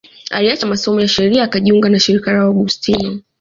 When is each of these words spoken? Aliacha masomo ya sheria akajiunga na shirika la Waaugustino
Aliacha 0.31 0.67
masomo 0.67 1.01
ya 1.01 1.07
sheria 1.07 1.43
akajiunga 1.43 1.89
na 1.89 1.99
shirika 1.99 2.33
la 2.33 2.39
Waaugustino 2.43 3.21